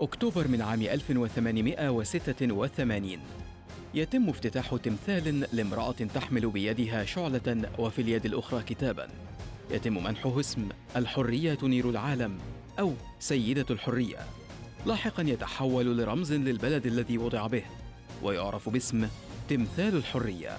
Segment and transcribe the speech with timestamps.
[0.00, 3.18] أكتوبر من عام 1886
[3.94, 9.08] يتم افتتاح تمثال لامرأة تحمل بيدها شعلة وفي اليد الأخرى كتابا.
[9.70, 12.38] يتم منحه اسم الحرية تنير العالم
[12.78, 14.18] أو سيدة الحرية.
[14.86, 17.62] لاحقا يتحول لرمز للبلد الذي وضع به
[18.22, 19.08] ويعرف باسم
[19.48, 20.58] تمثال الحرية.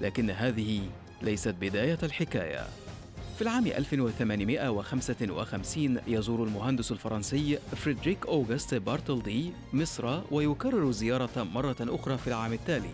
[0.00, 0.80] لكن هذه
[1.22, 2.66] ليست بداية الحكاية.
[3.36, 12.28] في العام 1855 يزور المهندس الفرنسي فريدريك أوغست بارتلدي مصر ويكرر الزيارة مرة أخرى في
[12.28, 12.90] العام التالي.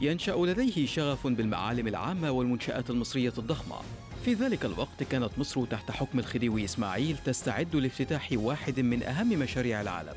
[0.00, 3.76] ينشأ لديه شغف بالمعالم العامة والمنشآت المصرية الضخمة.
[4.24, 9.80] في ذلك الوقت كانت مصر تحت حكم الخديوي إسماعيل تستعد لافتتاح واحد من أهم مشاريع
[9.80, 10.14] العالم.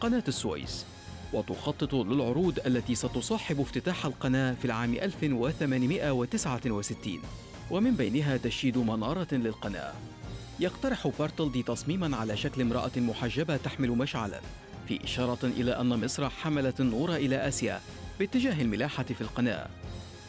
[0.00, 0.86] قناة السويس.
[1.32, 7.22] وتخطط للعروض التي ستصاحب افتتاح القناة في العام 1869
[7.70, 9.92] ومن بينها تشييد منارة للقناة.
[10.60, 14.40] يقترح بارتلدي تصميما على شكل امرأة محجبة تحمل مشعلا
[14.88, 17.80] في إشارة إلى أن مصر حملت النور إلى آسيا
[18.18, 19.66] باتجاه الملاحة في القناة.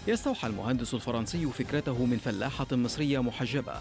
[0.07, 3.73] يستوحى المهندس الفرنسي فكرته من فلاحة مصرية محجبة.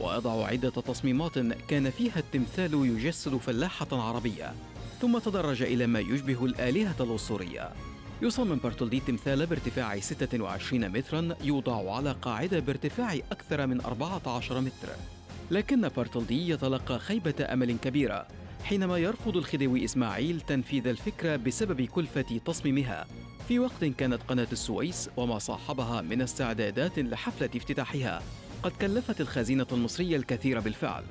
[0.00, 4.54] ويضع عدة تصميمات كان فيها التمثال يجسد فلاحة عربية.
[5.02, 7.70] ثم تدرج إلى ما يشبه الآلهة الأسطورية
[8.22, 14.88] يصمم بارتولدي تمثال بارتفاع 26 مترا يوضع على قاعدة بارتفاع أكثر من 14 متر.
[15.50, 18.26] لكن بارتولدي يتلقى خيبة أمل كبيرة
[18.64, 23.06] حينما يرفض الخديوي إسماعيل تنفيذ الفكرة بسبب كلفة تصميمها.
[23.48, 28.22] في وقت كانت قناة السويس وما صاحبها من استعدادات لحفلة افتتاحها.
[28.62, 31.04] قد كلفت الخزينة المصرية الكثير بالفعل.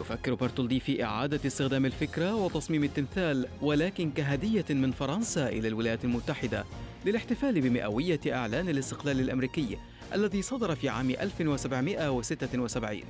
[0.00, 6.64] يفكر بارتولدي في إعادة استخدام الفكرة وتصميم التمثال ولكن كهدية من فرنسا إلى الولايات المتحدة
[7.06, 9.78] للاحتفال بمئوية إعلان الاستقلال الأمريكي
[10.14, 13.00] الذي صدر في عام 1776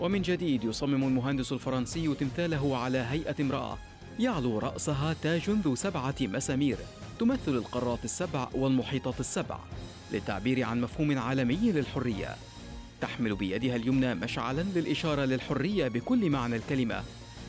[0.00, 3.78] ومن جديد يصمم المهندس الفرنسي تمثاله على هيئة امرأة
[4.18, 6.76] يعلو رأسها تاج ذو سبعة مسامير
[7.18, 9.58] تمثل القارات السبع والمحيطات السبع
[10.12, 12.36] للتعبير عن مفهوم عالمي للحرية.
[13.00, 17.02] تحمل بيدها اليمنى مشعلا للإشارة للحرية بكل معنى الكلمة.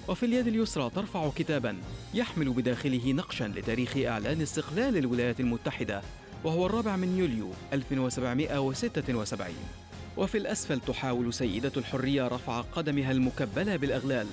[0.08, 1.78] وفي اليد اليسرى ترفع كتابا
[2.14, 6.02] يحمل بداخله نقشا لتاريخ إعلان استقلال الولايات المتحدة
[6.44, 9.56] وهو الرابع من يوليو 1776
[10.18, 14.28] وفي الأسفل تحاول سيدة الحرية رفع قدمها المكبلة بالأغلال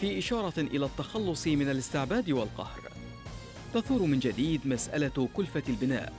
[0.00, 2.80] في إشارة إلى التخلص من الاستعباد والقهر.
[3.74, 6.12] تثور من جديد مسألة كلفة البناء.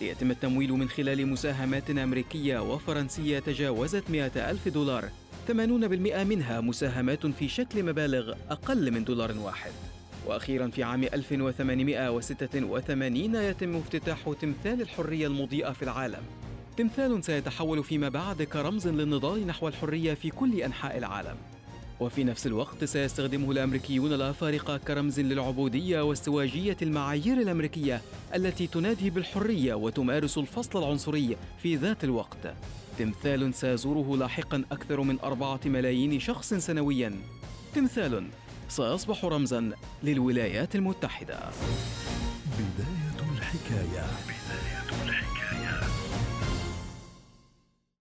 [0.00, 5.08] ليتم التمويل من خلال مساهمات أمريكية وفرنسية تجاوزت 100 ألف دولار.
[5.48, 9.70] 80% منها مساهمات في شكل مبالغ أقل من دولار واحد.
[10.26, 16.22] وأخيرا في عام 1886 يتم افتتاح تمثال الحرية المضيئة في العالم.
[16.76, 21.36] تمثال سيتحول فيما بعد كرمز للنضال نحو الحرية في كل أنحاء العالم.
[22.00, 28.02] وفي نفس الوقت سيستخدمه الأمريكيون الأفارقة كرمز للعبودية وازدواجيه المعايير الأمريكية
[28.34, 32.54] التي تنادي بالحرية وتمارس الفصل العنصري في ذات الوقت.
[32.98, 37.12] تمثال سيزوره لاحقا أكثر من أربعة ملايين شخص سنويا.
[37.74, 38.26] تمثال
[38.68, 39.70] سيصبح رمزا
[40.02, 41.38] للولايات المتحدة.
[42.58, 44.37] بداية الحكاية.